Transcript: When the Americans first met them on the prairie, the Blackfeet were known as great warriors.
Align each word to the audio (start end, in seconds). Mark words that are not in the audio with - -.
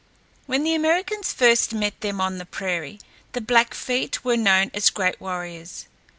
When 0.47 0.63
the 0.63 0.73
Americans 0.73 1.31
first 1.31 1.73
met 1.75 2.01
them 2.01 2.19
on 2.19 2.39
the 2.39 2.45
prairie, 2.47 2.99
the 3.33 3.39
Blackfeet 3.39 4.25
were 4.25 4.35
known 4.35 4.71
as 4.73 4.89
great 4.89 5.21
warriors. 5.21 5.85